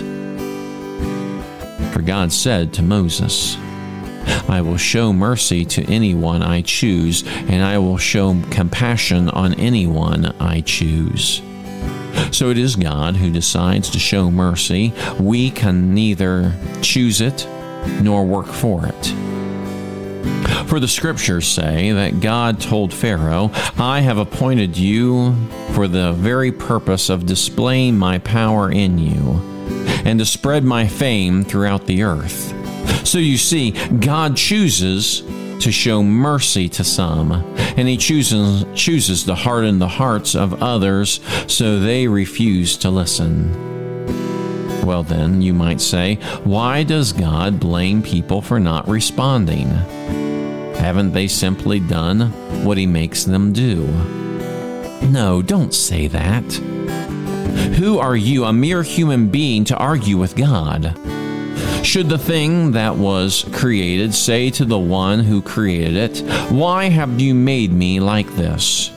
For 1.94 2.02
God 2.02 2.32
said 2.32 2.74
to 2.74 2.84
Moses, 2.84 3.58
I 4.48 4.62
will 4.62 4.78
show 4.78 5.14
mercy 5.14 5.66
to 5.66 5.84
anyone 5.86 6.44
I 6.44 6.62
choose, 6.62 7.24
and 7.26 7.64
I 7.64 7.78
will 7.80 7.98
show 7.98 8.40
compassion 8.52 9.30
on 9.30 9.54
anyone 9.56 10.26
I 10.40 10.62
choose. 10.62 11.42
So 12.32 12.50
it 12.50 12.58
is 12.58 12.76
God 12.76 13.16
who 13.16 13.32
decides 13.32 13.90
to 13.92 14.00
show 14.00 14.30
mercy. 14.30 14.94
We 15.20 15.50
can 15.50 15.94
neither 15.94 16.54
choose 16.82 17.22
it 17.22 17.48
nor 18.02 18.26
work 18.26 18.48
for 18.48 18.86
it. 18.86 19.14
For 20.68 20.80
the 20.82 20.88
scriptures 20.88 21.48
say 21.48 21.94
that 21.94 22.20
God 22.20 22.60
told 22.60 22.94
Pharaoh, 22.94 23.52
I 23.78 24.02
have 24.02 24.18
appointed 24.18 24.78
you 24.78 25.34
for 25.72 25.88
the 25.88 26.12
very 26.12 26.52
purpose 26.52 27.10
of 27.10 27.26
displaying 27.26 27.98
my 27.98 28.18
power 28.18 28.70
in 28.70 28.98
you 28.98 29.42
and 30.04 30.20
to 30.20 30.26
spread 30.26 30.64
my 30.66 30.88
fame 30.88 31.44
throughout 31.44 31.86
the 31.86 32.04
earth. 32.04 32.54
So 33.08 33.18
you 33.18 33.38
see, 33.38 33.72
God 33.72 34.36
chooses 34.36 35.22
to 35.60 35.72
show 35.72 36.04
mercy 36.04 36.70
to 36.70 36.84
some, 36.84 37.32
and 37.32 37.88
he 37.88 37.98
chooses, 37.98 38.66
chooses 38.76 39.24
to 39.24 39.36
harden 39.36 39.80
the 39.80 39.88
hearts 39.88 40.36
of 40.36 40.62
others 40.62 41.20
so 41.48 41.80
they 41.80 42.08
refuse 42.08 42.78
to 42.78 42.90
listen. 42.90 43.66
Well, 44.86 45.04
then, 45.04 45.42
you 45.42 45.54
might 45.54 45.82
say, 45.82 46.16
why 46.44 46.84
does 46.84 47.12
God 47.12 47.60
blame 47.60 48.02
people 48.02 48.42
for 48.42 48.60
not 48.60 48.88
responding? 48.88 49.70
Haven't 50.76 51.12
they 51.12 51.28
simply 51.28 51.80
done 51.80 52.32
what 52.64 52.78
he 52.78 52.86
makes 52.86 53.26
them 53.26 53.52
do? 53.52 53.86
No, 55.02 55.42
don't 55.42 55.74
say 55.74 56.08
that. 56.08 56.44
Who 57.78 58.00
are 58.00 58.16
you, 58.16 58.46
a 58.46 58.54
mere 58.54 58.82
human 58.84 59.28
being, 59.28 59.64
to 59.66 59.76
argue 59.78 60.18
with 60.18 60.36
God? 60.36 60.98
Should 61.88 62.10
the 62.10 62.18
thing 62.18 62.74
that 62.74 62.98
was 62.98 63.46
created 63.54 64.14
say 64.14 64.50
to 64.52 64.66
the 64.66 64.78
one 64.78 65.22
who 65.22 65.42
created 65.42 65.96
it, 65.96 66.20
Why 66.52 66.90
have 66.90 67.22
you 67.22 67.34
made 67.34 67.72
me 67.72 68.02
like 68.02 68.28
this? 68.36 68.90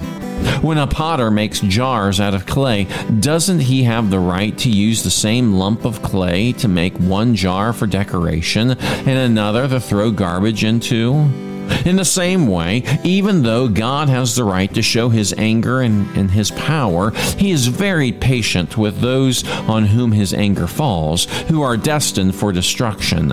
When 0.60 0.76
a 0.76 0.88
potter 0.88 1.30
makes 1.30 1.60
jars 1.60 2.18
out 2.18 2.34
of 2.34 2.46
clay, 2.46 2.88
doesn't 3.20 3.60
he 3.60 3.84
have 3.84 4.10
the 4.10 4.18
right 4.18 4.58
to 4.58 4.68
use 4.68 5.04
the 5.04 5.10
same 5.10 5.52
lump 5.52 5.84
of 5.84 6.02
clay 6.02 6.50
to 6.54 6.66
make 6.66 6.96
one 6.96 7.36
jar 7.36 7.72
for 7.72 7.86
decoration 7.86 8.72
and 8.72 9.08
another 9.08 9.68
to 9.68 9.78
throw 9.78 10.10
garbage 10.10 10.64
into? 10.64 11.49
In 11.84 11.96
the 11.96 12.04
same 12.04 12.46
way, 12.46 12.82
even 13.04 13.42
though 13.42 13.68
God 13.68 14.08
has 14.08 14.36
the 14.36 14.44
right 14.44 14.72
to 14.74 14.82
show 14.82 15.08
his 15.08 15.32
anger 15.36 15.80
and, 15.80 16.08
and, 16.16 16.30
his 16.30 16.50
power, 16.50 17.10
he 17.38 17.50
is 17.50 17.66
very 17.66 18.12
patient 18.12 18.76
with 18.76 19.00
those 19.00 19.48
on 19.48 19.86
whom 19.86 20.12
his 20.12 20.34
anger 20.34 20.66
falls, 20.66 21.24
who 21.48 21.62
are 21.62 21.76
destined 21.76 22.34
for 22.34 22.52
destruction. 22.52 23.30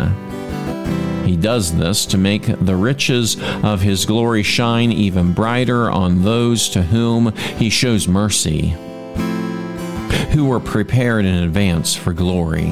He 1.25 1.35
does 1.35 1.75
this 1.75 2.05
to 2.07 2.17
make 2.17 2.45
the 2.45 2.75
riches 2.75 3.37
of 3.63 3.81
his 3.81 4.05
glory 4.05 4.43
shine 4.43 4.91
even 4.91 5.33
brighter 5.33 5.91
on 5.91 6.23
those 6.23 6.69
to 6.69 6.81
whom 6.83 7.35
he 7.35 7.69
shows 7.69 8.07
mercy, 8.07 8.75
who 10.31 10.45
were 10.45 10.59
prepared 10.59 11.25
in 11.25 11.43
advance 11.43 11.95
for 11.95 12.13
glory 12.13 12.71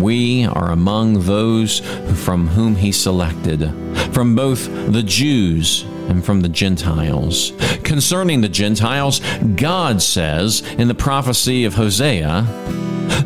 we 0.00 0.44
are 0.44 0.70
among 0.70 1.22
those 1.24 1.80
from 2.24 2.48
whom 2.48 2.76
he 2.76 2.92
selected, 2.92 3.72
from 4.12 4.34
both 4.34 4.66
the 4.92 5.02
Jews 5.02 5.84
and 6.08 6.24
from 6.24 6.40
the 6.40 6.48
Gentiles. 6.48 7.52
Concerning 7.84 8.40
the 8.40 8.48
Gentiles, 8.48 9.20
God 9.56 10.02
says 10.02 10.62
in 10.78 10.88
the 10.88 10.94
prophecy 10.94 11.64
of 11.64 11.74
Hosea, 11.74 12.42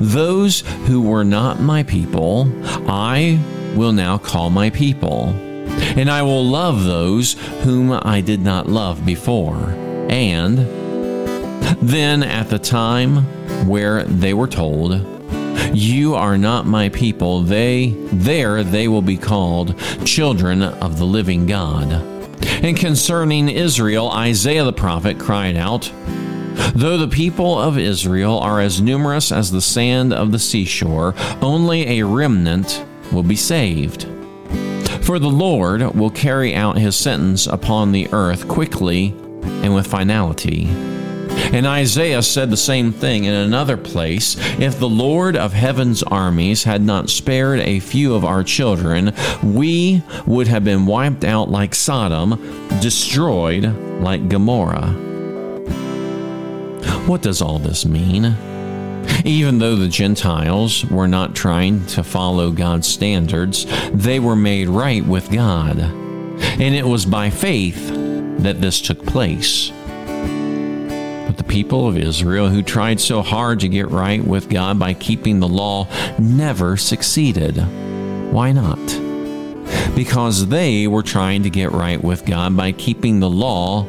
Those 0.00 0.60
who 0.86 1.02
were 1.02 1.24
not 1.24 1.60
my 1.60 1.82
people, 1.82 2.50
I 2.88 3.40
will 3.74 3.92
now 3.92 4.18
call 4.18 4.50
my 4.50 4.70
people, 4.70 5.28
and 5.96 6.10
I 6.10 6.22
will 6.22 6.44
love 6.44 6.84
those 6.84 7.34
whom 7.62 7.92
I 7.92 8.20
did 8.20 8.40
not 8.40 8.68
love 8.68 9.04
before. 9.04 9.56
And 10.08 10.58
then 11.80 12.22
at 12.22 12.48
the 12.48 12.58
time 12.58 13.24
where 13.66 14.04
they 14.04 14.34
were 14.34 14.48
told, 14.48 15.15
you 15.72 16.14
are 16.14 16.38
not 16.38 16.66
my 16.66 16.88
people. 16.88 17.42
They 17.42 17.94
there 18.12 18.62
they 18.62 18.88
will 18.88 19.02
be 19.02 19.16
called 19.16 19.78
children 20.04 20.62
of 20.62 20.98
the 20.98 21.04
living 21.04 21.46
God. 21.46 21.92
And 22.62 22.76
concerning 22.76 23.48
Israel, 23.48 24.10
Isaiah 24.10 24.64
the 24.64 24.72
prophet 24.72 25.18
cried 25.18 25.56
out, 25.56 25.90
Though 26.74 26.96
the 26.96 27.08
people 27.08 27.58
of 27.58 27.78
Israel 27.78 28.38
are 28.38 28.60
as 28.60 28.80
numerous 28.80 29.30
as 29.30 29.50
the 29.50 29.60
sand 29.60 30.12
of 30.12 30.32
the 30.32 30.38
seashore, 30.38 31.14
only 31.42 32.00
a 32.00 32.06
remnant 32.06 32.84
will 33.12 33.22
be 33.22 33.36
saved. 33.36 34.04
For 35.02 35.18
the 35.18 35.28
Lord 35.28 35.82
will 35.94 36.10
carry 36.10 36.54
out 36.54 36.78
his 36.78 36.96
sentence 36.96 37.46
upon 37.46 37.92
the 37.92 38.08
earth 38.12 38.48
quickly 38.48 39.14
and 39.62 39.74
with 39.74 39.86
finality. 39.86 40.95
And 41.36 41.66
Isaiah 41.66 42.22
said 42.22 42.50
the 42.50 42.56
same 42.56 42.92
thing 42.92 43.24
in 43.24 43.34
another 43.34 43.76
place 43.76 44.36
If 44.58 44.78
the 44.78 44.88
Lord 44.88 45.36
of 45.36 45.52
heaven's 45.52 46.02
armies 46.02 46.64
had 46.64 46.82
not 46.82 47.10
spared 47.10 47.60
a 47.60 47.80
few 47.80 48.14
of 48.14 48.24
our 48.24 48.42
children, 48.42 49.14
we 49.42 50.02
would 50.26 50.48
have 50.48 50.64
been 50.64 50.86
wiped 50.86 51.24
out 51.24 51.50
like 51.50 51.74
Sodom, 51.74 52.68
destroyed 52.80 53.64
like 54.00 54.28
Gomorrah. 54.28 54.92
What 57.06 57.22
does 57.22 57.40
all 57.40 57.58
this 57.58 57.86
mean? 57.86 58.36
Even 59.24 59.58
though 59.58 59.76
the 59.76 59.88
Gentiles 59.88 60.84
were 60.86 61.08
not 61.08 61.34
trying 61.34 61.86
to 61.86 62.02
follow 62.02 62.50
God's 62.50 62.88
standards, 62.88 63.66
they 63.92 64.18
were 64.18 64.36
made 64.36 64.68
right 64.68 65.04
with 65.04 65.30
God. 65.30 65.78
And 65.78 66.74
it 66.74 66.86
was 66.86 67.06
by 67.06 67.30
faith 67.30 67.88
that 68.38 68.60
this 68.60 68.80
took 68.80 69.04
place 69.06 69.70
people 71.48 71.88
of 71.88 71.96
Israel 71.96 72.48
who 72.48 72.62
tried 72.62 73.00
so 73.00 73.22
hard 73.22 73.60
to 73.60 73.68
get 73.68 73.90
right 73.90 74.24
with 74.24 74.48
God 74.48 74.78
by 74.78 74.94
keeping 74.94 75.40
the 75.40 75.48
law 75.48 75.88
never 76.18 76.76
succeeded. 76.76 77.56
Why 78.32 78.52
not? 78.52 78.78
Because 79.94 80.48
they 80.48 80.86
were 80.86 81.02
trying 81.02 81.42
to 81.44 81.50
get 81.50 81.72
right 81.72 82.02
with 82.02 82.24
God 82.24 82.56
by 82.56 82.72
keeping 82.72 83.20
the 83.20 83.30
law 83.30 83.86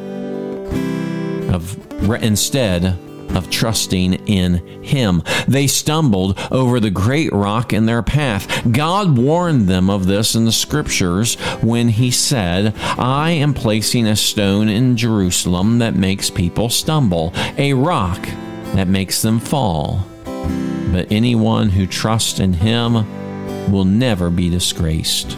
of 1.51 1.77
instead 2.21 2.97
of 3.37 3.49
trusting 3.49 4.15
in 4.25 4.55
Him. 4.83 5.23
They 5.47 5.67
stumbled 5.67 6.37
over 6.51 6.79
the 6.79 6.89
great 6.89 7.31
rock 7.31 7.71
in 7.71 7.85
their 7.85 8.03
path. 8.03 8.69
God 8.71 9.17
warned 9.17 9.67
them 9.67 9.89
of 9.89 10.07
this 10.07 10.35
in 10.35 10.45
the 10.45 10.51
scriptures 10.51 11.35
when 11.61 11.89
He 11.89 12.11
said, 12.11 12.75
I 12.97 13.31
am 13.31 13.53
placing 13.53 14.07
a 14.07 14.15
stone 14.15 14.67
in 14.67 14.97
Jerusalem 14.97 15.79
that 15.79 15.95
makes 15.95 16.29
people 16.29 16.69
stumble, 16.69 17.33
a 17.57 17.73
rock 17.73 18.21
that 18.73 18.87
makes 18.87 19.21
them 19.21 19.39
fall. 19.39 20.05
But 20.91 21.11
anyone 21.11 21.69
who 21.69 21.85
trusts 21.85 22.39
in 22.39 22.53
Him 22.53 23.71
will 23.71 23.85
never 23.85 24.29
be 24.29 24.49
disgraced. 24.49 25.37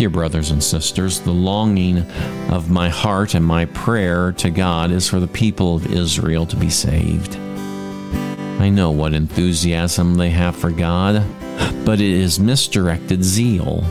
Dear 0.00 0.08
brothers 0.08 0.50
and 0.50 0.64
sisters, 0.64 1.20
the 1.20 1.30
longing 1.30 1.98
of 2.48 2.70
my 2.70 2.88
heart 2.88 3.34
and 3.34 3.44
my 3.44 3.66
prayer 3.66 4.32
to 4.38 4.48
God 4.48 4.92
is 4.92 5.06
for 5.06 5.20
the 5.20 5.28
people 5.28 5.74
of 5.74 5.92
Israel 5.92 6.46
to 6.46 6.56
be 6.56 6.70
saved. 6.70 7.36
I 7.36 8.70
know 8.70 8.92
what 8.92 9.12
enthusiasm 9.12 10.14
they 10.14 10.30
have 10.30 10.56
for 10.56 10.70
God, 10.70 11.22
but 11.84 12.00
it 12.00 12.10
is 12.12 12.40
misdirected 12.40 13.22
zeal. 13.22 13.82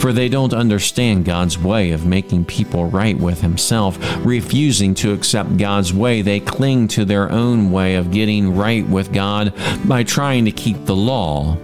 For 0.00 0.12
they 0.12 0.28
don't 0.28 0.52
understand 0.52 1.24
God's 1.24 1.56
way 1.56 1.92
of 1.92 2.04
making 2.04 2.44
people 2.44 2.84
right 2.84 3.18
with 3.18 3.40
Himself. 3.40 3.96
Refusing 4.18 4.94
to 4.96 5.14
accept 5.14 5.56
God's 5.56 5.94
way, 5.94 6.20
they 6.20 6.40
cling 6.40 6.88
to 6.88 7.06
their 7.06 7.32
own 7.32 7.70
way 7.70 7.94
of 7.94 8.10
getting 8.10 8.54
right 8.54 8.86
with 8.86 9.14
God 9.14 9.54
by 9.88 10.02
trying 10.02 10.44
to 10.44 10.52
keep 10.52 10.84
the 10.84 10.94
law 10.94 11.56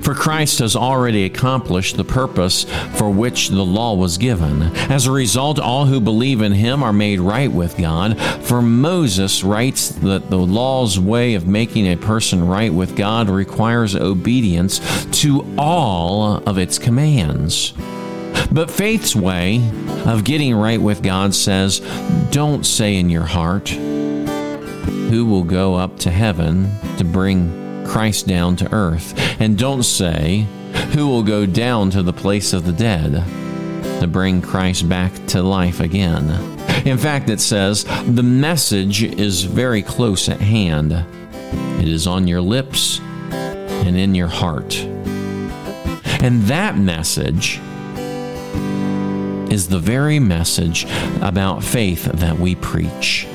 for 0.00 0.14
Christ 0.14 0.58
has 0.58 0.76
already 0.76 1.24
accomplished 1.24 1.96
the 1.96 2.04
purpose 2.04 2.64
for 2.94 3.10
which 3.10 3.48
the 3.48 3.64
law 3.64 3.94
was 3.94 4.18
given. 4.18 4.62
As 4.90 5.06
a 5.06 5.12
result, 5.12 5.58
all 5.58 5.86
who 5.86 6.00
believe 6.00 6.40
in 6.40 6.52
him 6.52 6.82
are 6.82 6.92
made 6.92 7.20
right 7.20 7.50
with 7.50 7.76
God. 7.76 8.20
For 8.44 8.62
Moses 8.62 9.42
writes 9.42 9.90
that 9.90 10.30
the 10.30 10.38
law's 10.38 10.98
way 10.98 11.34
of 11.34 11.46
making 11.46 11.86
a 11.86 11.96
person 11.96 12.46
right 12.46 12.72
with 12.72 12.96
God 12.96 13.28
requires 13.28 13.94
obedience 13.94 14.80
to 15.20 15.46
all 15.58 16.42
of 16.46 16.58
its 16.58 16.78
commands. 16.78 17.72
But 18.52 18.70
faith's 18.70 19.14
way 19.14 19.70
of 20.06 20.24
getting 20.24 20.54
right 20.54 20.80
with 20.80 21.02
God 21.02 21.34
says, 21.34 21.80
Don't 22.30 22.64
say 22.66 22.96
in 22.96 23.10
your 23.10 23.24
heart, 23.24 23.68
Who 23.68 25.26
will 25.26 25.44
go 25.44 25.76
up 25.76 25.98
to 26.00 26.10
heaven 26.10 26.72
to 26.96 27.04
bring 27.04 27.69
Christ 27.86 28.26
down 28.26 28.56
to 28.56 28.72
earth. 28.72 29.14
And 29.40 29.58
don't 29.58 29.82
say, 29.82 30.46
Who 30.92 31.08
will 31.08 31.22
go 31.22 31.46
down 31.46 31.90
to 31.90 32.02
the 32.02 32.12
place 32.12 32.52
of 32.52 32.64
the 32.64 32.72
dead 32.72 33.24
to 34.00 34.06
bring 34.06 34.42
Christ 34.42 34.88
back 34.88 35.12
to 35.28 35.42
life 35.42 35.80
again? 35.80 36.30
In 36.86 36.98
fact, 36.98 37.28
it 37.28 37.40
says, 37.40 37.84
The 37.84 38.22
message 38.22 39.02
is 39.02 39.42
very 39.42 39.82
close 39.82 40.28
at 40.28 40.40
hand. 40.40 40.92
It 41.80 41.88
is 41.88 42.06
on 42.06 42.26
your 42.26 42.40
lips 42.40 43.00
and 43.00 43.96
in 43.96 44.14
your 44.14 44.28
heart. 44.28 44.78
And 46.22 46.42
that 46.42 46.76
message 46.76 47.60
is 49.50 49.68
the 49.68 49.78
very 49.78 50.20
message 50.20 50.84
about 51.20 51.64
faith 51.64 52.04
that 52.04 52.38
we 52.38 52.54
preach. 52.54 53.26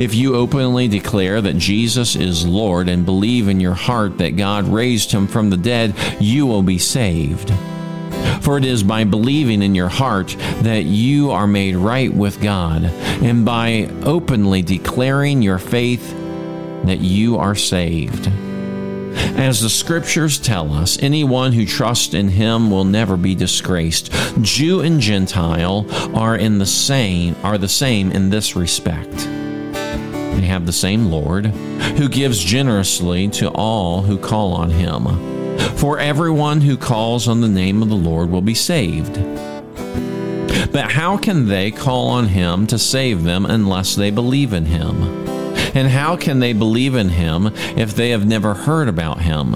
If 0.00 0.14
you 0.14 0.34
openly 0.34 0.88
declare 0.88 1.42
that 1.42 1.58
Jesus 1.58 2.16
is 2.16 2.46
Lord 2.46 2.88
and 2.88 3.04
believe 3.04 3.48
in 3.48 3.60
your 3.60 3.74
heart 3.74 4.16
that 4.16 4.34
God 4.34 4.66
raised 4.66 5.12
him 5.12 5.26
from 5.26 5.50
the 5.50 5.58
dead, 5.58 5.94
you 6.18 6.46
will 6.46 6.62
be 6.62 6.78
saved. 6.78 7.52
For 8.40 8.56
it 8.56 8.64
is 8.64 8.82
by 8.82 9.04
believing 9.04 9.60
in 9.60 9.74
your 9.74 9.90
heart 9.90 10.34
that 10.62 10.84
you 10.84 11.32
are 11.32 11.46
made 11.46 11.76
right 11.76 12.10
with 12.10 12.40
God, 12.40 12.84
and 12.84 13.44
by 13.44 13.90
openly 14.02 14.62
declaring 14.62 15.42
your 15.42 15.58
faith 15.58 16.14
that 16.84 17.00
you 17.00 17.36
are 17.36 17.54
saved. 17.54 18.26
As 19.36 19.60
the 19.60 19.68
scriptures 19.68 20.38
tell 20.38 20.72
us, 20.72 20.98
anyone 21.02 21.52
who 21.52 21.66
trusts 21.66 22.14
in 22.14 22.30
him 22.30 22.70
will 22.70 22.86
never 22.86 23.18
be 23.18 23.34
disgraced. 23.34 24.10
Jew 24.40 24.80
and 24.80 24.98
Gentile 24.98 25.84
are 26.16 26.36
in 26.36 26.56
the 26.56 26.64
same 26.64 27.36
are 27.42 27.58
the 27.58 27.68
same 27.68 28.10
in 28.12 28.30
this 28.30 28.56
respect. 28.56 29.28
They 30.40 30.46
have 30.46 30.64
the 30.64 30.72
same 30.72 31.10
Lord, 31.10 31.46
who 31.98 32.08
gives 32.08 32.42
generously 32.42 33.28
to 33.28 33.50
all 33.50 34.00
who 34.00 34.16
call 34.16 34.54
on 34.54 34.70
him. 34.70 35.04
For 35.76 35.98
everyone 35.98 36.62
who 36.62 36.78
calls 36.78 37.28
on 37.28 37.42
the 37.42 37.48
name 37.48 37.82
of 37.82 37.90
the 37.90 37.94
Lord 37.94 38.30
will 38.30 38.40
be 38.40 38.54
saved. 38.54 39.16
But 40.72 40.92
how 40.92 41.18
can 41.18 41.46
they 41.46 41.70
call 41.70 42.08
on 42.08 42.28
him 42.28 42.66
to 42.68 42.78
save 42.78 43.22
them 43.22 43.44
unless 43.44 43.94
they 43.94 44.10
believe 44.10 44.54
in 44.54 44.64
him? 44.64 45.02
And 45.74 45.88
how 45.88 46.16
can 46.16 46.40
they 46.40 46.54
believe 46.54 46.94
in 46.94 47.10
him 47.10 47.48
if 47.76 47.94
they 47.94 48.08
have 48.08 48.24
never 48.24 48.54
heard 48.54 48.88
about 48.88 49.20
him? 49.20 49.54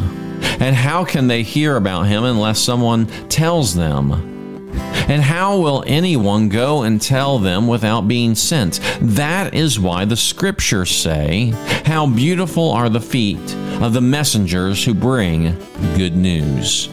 And 0.60 0.76
how 0.76 1.06
can 1.06 1.28
they 1.28 1.42
hear 1.42 1.76
about 1.76 2.08
him 2.08 2.24
unless 2.24 2.60
someone 2.60 3.06
tells 3.30 3.74
them? 3.74 4.33
And 5.06 5.22
how 5.22 5.58
will 5.58 5.84
anyone 5.86 6.48
go 6.48 6.82
and 6.82 7.00
tell 7.00 7.38
them 7.38 7.66
without 7.66 8.08
being 8.08 8.34
sent? 8.34 8.80
That 9.00 9.54
is 9.54 9.78
why 9.78 10.04
the 10.06 10.16
scriptures 10.16 10.90
say, 10.90 11.52
How 11.84 12.06
beautiful 12.06 12.70
are 12.70 12.88
the 12.88 13.00
feet 13.00 13.54
of 13.82 13.92
the 13.92 14.00
messengers 14.00 14.84
who 14.84 14.94
bring 14.94 15.58
good 15.96 16.16
news. 16.16 16.88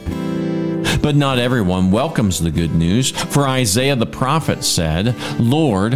But 1.02 1.16
not 1.16 1.40
everyone 1.40 1.90
welcomes 1.90 2.40
the 2.40 2.52
good 2.52 2.76
news, 2.76 3.12
for 3.12 3.48
Isaiah 3.48 3.96
the 3.96 4.06
prophet 4.06 4.64
said, 4.64 5.16
Lord, 5.40 5.94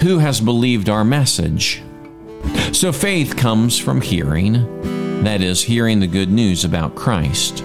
who 0.00 0.18
has 0.18 0.40
believed 0.40 0.88
our 0.88 1.04
message? 1.04 1.82
So 2.72 2.92
faith 2.92 3.36
comes 3.36 3.78
from 3.78 4.00
hearing, 4.00 5.24
that 5.24 5.40
is, 5.40 5.62
hearing 5.62 6.00
the 6.00 6.06
good 6.06 6.30
news 6.30 6.64
about 6.64 6.94
Christ. 6.94 7.64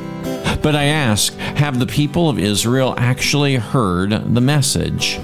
But 0.61 0.75
I 0.75 0.85
ask, 0.85 1.33
have 1.35 1.79
the 1.79 1.85
people 1.85 2.29
of 2.29 2.39
Israel 2.39 2.95
actually 2.97 3.55
heard 3.55 4.11
the 4.33 4.41
message? 4.41 5.19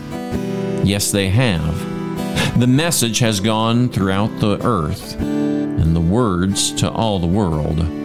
Yes, 0.83 1.11
they 1.11 1.29
have. 1.29 2.59
The 2.59 2.67
message 2.67 3.19
has 3.19 3.39
gone 3.39 3.89
throughout 3.89 4.39
the 4.39 4.59
earth, 4.65 5.15
and 5.19 5.95
the 5.95 6.01
words 6.01 6.71
to 6.73 6.91
all 6.91 7.19
the 7.19 7.27
world. 7.27 7.98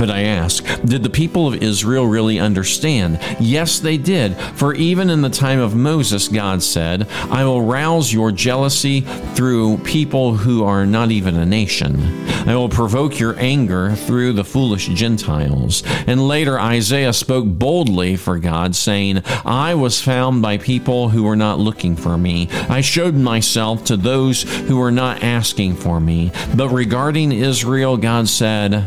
But 0.00 0.08
I 0.08 0.22
ask, 0.22 0.64
did 0.82 1.02
the 1.02 1.10
people 1.10 1.46
of 1.46 1.62
Israel 1.62 2.06
really 2.06 2.40
understand? 2.40 3.20
Yes, 3.38 3.80
they 3.80 3.98
did. 3.98 4.34
For 4.54 4.72
even 4.72 5.10
in 5.10 5.20
the 5.20 5.28
time 5.28 5.58
of 5.58 5.76
Moses, 5.76 6.26
God 6.26 6.62
said, 6.62 7.06
I 7.30 7.44
will 7.44 7.60
rouse 7.60 8.10
your 8.10 8.32
jealousy 8.32 9.02
through 9.34 9.76
people 9.84 10.36
who 10.36 10.64
are 10.64 10.86
not 10.86 11.10
even 11.10 11.36
a 11.36 11.44
nation. 11.44 12.00
I 12.48 12.56
will 12.56 12.70
provoke 12.70 13.20
your 13.20 13.38
anger 13.38 13.92
through 13.92 14.32
the 14.32 14.42
foolish 14.42 14.88
Gentiles. 14.88 15.82
And 16.06 16.26
later, 16.26 16.58
Isaiah 16.58 17.12
spoke 17.12 17.44
boldly 17.44 18.16
for 18.16 18.38
God, 18.38 18.74
saying, 18.74 19.22
I 19.44 19.74
was 19.74 20.00
found 20.00 20.40
by 20.40 20.56
people 20.56 21.10
who 21.10 21.24
were 21.24 21.36
not 21.36 21.58
looking 21.58 21.94
for 21.94 22.16
me. 22.16 22.48
I 22.70 22.80
showed 22.80 23.16
myself 23.16 23.84
to 23.84 23.98
those 23.98 24.44
who 24.44 24.78
were 24.78 24.90
not 24.90 25.22
asking 25.22 25.74
for 25.74 26.00
me. 26.00 26.32
But 26.56 26.70
regarding 26.70 27.32
Israel, 27.32 27.98
God 27.98 28.26
said, 28.26 28.86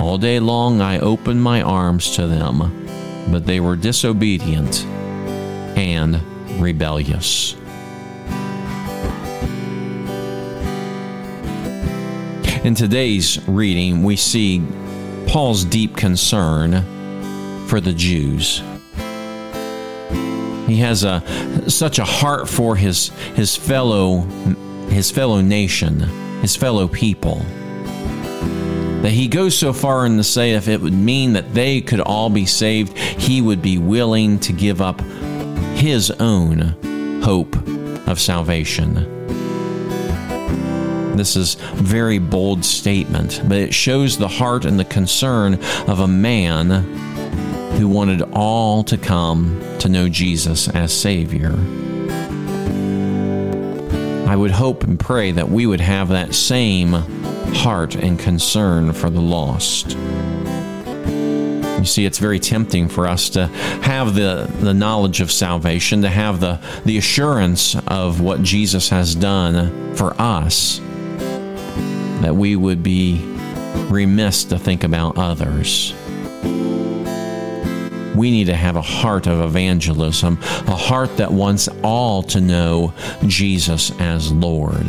all 0.00 0.18
day 0.18 0.38
long 0.38 0.80
I 0.80 0.98
opened 0.98 1.42
my 1.42 1.62
arms 1.62 2.14
to 2.16 2.26
them, 2.26 2.86
but 3.30 3.46
they 3.46 3.58
were 3.58 3.74
disobedient 3.74 4.84
and 5.76 6.20
rebellious. 6.60 7.54
In 12.64 12.74
today's 12.74 13.46
reading, 13.48 14.02
we 14.02 14.16
see 14.16 14.62
Paul's 15.26 15.64
deep 15.64 15.96
concern 15.96 17.66
for 17.66 17.80
the 17.80 17.92
Jews. 17.92 18.62
He 20.66 20.76
has 20.76 21.02
a 21.04 21.22
such 21.68 21.98
a 21.98 22.04
heart 22.04 22.48
for 22.48 22.76
his 22.76 23.08
his 23.34 23.56
fellow 23.56 24.20
his 24.88 25.10
fellow 25.10 25.40
nation, 25.40 26.00
his 26.40 26.56
fellow 26.56 26.88
people 26.88 27.44
that 29.04 29.12
he 29.12 29.28
goes 29.28 29.54
so 29.54 29.70
far 29.70 30.06
in 30.06 30.16
to 30.16 30.24
say 30.24 30.52
if 30.52 30.66
it 30.66 30.80
would 30.80 30.94
mean 30.94 31.34
that 31.34 31.52
they 31.52 31.82
could 31.82 32.00
all 32.00 32.30
be 32.30 32.46
saved, 32.46 32.96
he 32.96 33.42
would 33.42 33.60
be 33.60 33.76
willing 33.76 34.38
to 34.38 34.50
give 34.50 34.80
up 34.80 34.98
his 35.76 36.10
own 36.12 36.74
hope 37.22 37.54
of 38.08 38.18
salvation. 38.18 38.94
This 41.18 41.36
is 41.36 41.56
a 41.56 41.82
very 41.82 42.18
bold 42.18 42.64
statement, 42.64 43.42
but 43.46 43.58
it 43.58 43.74
shows 43.74 44.16
the 44.16 44.26
heart 44.26 44.64
and 44.64 44.80
the 44.80 44.86
concern 44.86 45.62
of 45.86 46.00
a 46.00 46.08
man 46.08 46.70
who 47.76 47.90
wanted 47.90 48.22
all 48.32 48.82
to 48.84 48.96
come 48.96 49.60
to 49.80 49.90
know 49.90 50.08
Jesus 50.08 50.66
as 50.68 50.94
Savior. 50.94 51.52
I 54.26 54.34
would 54.34 54.52
hope 54.52 54.82
and 54.82 54.98
pray 54.98 55.30
that 55.32 55.50
we 55.50 55.66
would 55.66 55.82
have 55.82 56.08
that 56.08 56.34
same 56.34 57.23
heart 57.54 57.94
and 57.94 58.18
concern 58.18 58.92
for 58.92 59.10
the 59.10 59.20
lost. 59.20 59.96
You 61.78 61.84
see, 61.84 62.06
it's 62.06 62.18
very 62.18 62.38
tempting 62.38 62.88
for 62.88 63.06
us 63.06 63.28
to 63.30 63.46
have 63.82 64.14
the, 64.14 64.50
the 64.60 64.72
knowledge 64.72 65.20
of 65.20 65.30
salvation, 65.30 66.02
to 66.02 66.08
have 66.08 66.40
the, 66.40 66.58
the 66.84 66.96
assurance 66.98 67.76
of 67.86 68.20
what 68.20 68.42
Jesus 68.42 68.88
has 68.88 69.14
done 69.14 69.94
for 69.94 70.14
us, 70.18 70.80
that 72.22 72.34
we 72.34 72.56
would 72.56 72.82
be 72.82 73.20
remiss 73.90 74.44
to 74.44 74.58
think 74.58 74.82
about 74.82 75.18
others. 75.18 75.94
We 78.14 78.30
need 78.30 78.46
to 78.46 78.56
have 78.56 78.76
a 78.76 78.82
heart 78.82 79.26
of 79.26 79.40
evangelism, 79.40 80.38
a 80.42 80.76
heart 80.76 81.16
that 81.18 81.32
wants 81.32 81.68
all 81.82 82.22
to 82.24 82.40
know 82.40 82.94
Jesus 83.26 83.90
as 84.00 84.32
Lord. 84.32 84.86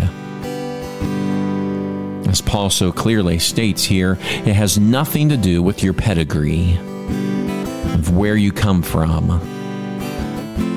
As 2.36 2.42
Paul 2.42 2.70
so 2.70 2.92
clearly 2.92 3.40
states 3.40 3.86
here, 3.86 4.18
it 4.22 4.56
has 4.56 4.78
nothing 4.78 5.30
to 5.30 5.38
do 5.38 5.64
with 5.64 5.82
your 5.82 5.94
pedigree, 5.94 6.78
of 7.94 8.14
where 8.14 8.36
you 8.36 8.52
come 8.52 8.82
from. 8.82 9.40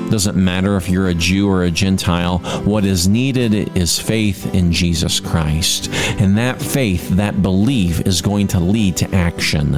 Doesn't 0.09 0.37
matter 0.37 0.77
if 0.77 0.87
you're 0.87 1.09
a 1.09 1.13
Jew 1.13 1.49
or 1.49 1.63
a 1.63 1.69
Gentile, 1.69 2.37
what 2.63 2.85
is 2.85 3.09
needed 3.09 3.75
is 3.77 3.99
faith 3.99 4.55
in 4.55 4.71
Jesus 4.71 5.19
Christ. 5.19 5.89
And 6.17 6.37
that 6.37 6.61
faith, 6.61 7.09
that 7.09 7.41
belief, 7.41 8.07
is 8.07 8.21
going 8.21 8.47
to 8.47 8.59
lead 8.61 8.95
to 8.95 9.13
action 9.13 9.73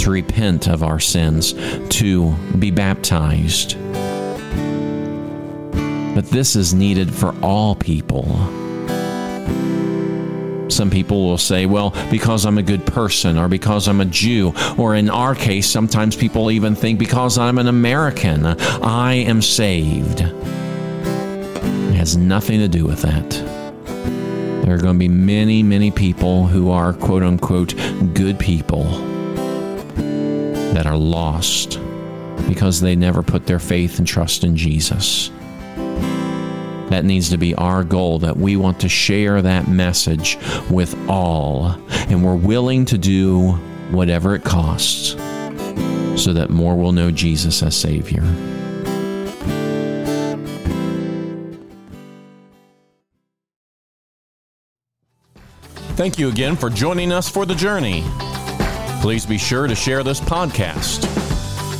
to 0.00 0.10
repent 0.10 0.66
of 0.66 0.82
our 0.82 0.98
sins, 0.98 1.54
to 1.90 2.32
be 2.58 2.72
baptized. 2.72 3.76
But 6.16 6.30
this 6.30 6.56
is 6.56 6.74
needed 6.74 7.14
for 7.14 7.32
all 7.44 7.76
people. 7.76 8.57
Some 10.70 10.90
people 10.90 11.26
will 11.26 11.38
say, 11.38 11.66
well, 11.66 11.94
because 12.10 12.44
I'm 12.44 12.58
a 12.58 12.62
good 12.62 12.86
person, 12.86 13.38
or 13.38 13.48
because 13.48 13.88
I'm 13.88 14.00
a 14.00 14.04
Jew, 14.04 14.52
or 14.76 14.94
in 14.94 15.08
our 15.08 15.34
case, 15.34 15.68
sometimes 15.68 16.14
people 16.14 16.50
even 16.50 16.74
think 16.74 16.98
because 16.98 17.38
I'm 17.38 17.58
an 17.58 17.68
American, 17.68 18.44
I 18.46 19.14
am 19.14 19.40
saved. 19.42 20.20
It 20.20 21.94
has 21.94 22.16
nothing 22.16 22.60
to 22.60 22.68
do 22.68 22.84
with 22.84 23.02
that. 23.02 23.30
There 24.64 24.74
are 24.74 24.78
going 24.78 24.96
to 24.96 24.98
be 24.98 25.08
many, 25.08 25.62
many 25.62 25.90
people 25.90 26.46
who 26.46 26.70
are 26.70 26.92
quote 26.92 27.22
unquote 27.22 27.74
good 28.12 28.38
people 28.38 28.84
that 30.74 30.86
are 30.86 30.98
lost 30.98 31.80
because 32.46 32.80
they 32.80 32.94
never 32.94 33.22
put 33.22 33.46
their 33.46 33.58
faith 33.58 33.98
and 33.98 34.06
trust 34.06 34.44
in 34.44 34.56
Jesus. 34.56 35.30
That 36.90 37.04
needs 37.04 37.30
to 37.30 37.36
be 37.36 37.54
our 37.54 37.84
goal 37.84 38.18
that 38.20 38.36
we 38.36 38.56
want 38.56 38.80
to 38.80 38.88
share 38.88 39.42
that 39.42 39.68
message 39.68 40.38
with 40.70 40.96
all, 41.08 41.76
and 41.90 42.24
we're 42.24 42.34
willing 42.34 42.84
to 42.86 42.98
do 42.98 43.52
whatever 43.90 44.34
it 44.34 44.44
costs 44.44 45.10
so 46.16 46.32
that 46.32 46.48
more 46.50 46.76
will 46.76 46.92
know 46.92 47.10
Jesus 47.10 47.62
as 47.62 47.76
Savior. 47.76 48.22
Thank 55.98 56.18
you 56.18 56.28
again 56.28 56.54
for 56.54 56.70
joining 56.70 57.10
us 57.10 57.28
for 57.28 57.44
the 57.44 57.56
journey. 57.56 58.04
Please 59.00 59.26
be 59.26 59.36
sure 59.36 59.66
to 59.66 59.74
share 59.74 60.04
this 60.04 60.20
podcast. 60.20 61.17